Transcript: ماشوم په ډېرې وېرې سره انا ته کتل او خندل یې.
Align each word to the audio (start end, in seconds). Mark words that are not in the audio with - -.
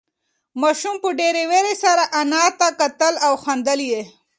ماشوم 0.61 0.95
په 1.03 1.09
ډېرې 1.19 1.43
وېرې 1.51 1.73
سره 1.83 2.03
انا 2.19 2.43
ته 2.59 2.67
کتل 2.79 3.13
او 3.25 3.33
خندل 3.43 3.79
یې. 3.91 4.03